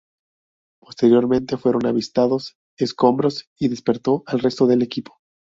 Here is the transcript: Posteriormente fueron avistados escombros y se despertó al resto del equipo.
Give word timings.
Posteriormente 0.81 1.57
fueron 1.57 1.85
avistados 1.85 2.57
escombros 2.75 3.51
y 3.59 3.65
se 3.65 3.69
despertó 3.69 4.23
al 4.25 4.39
resto 4.39 4.65
del 4.65 4.81
equipo. 4.81 5.19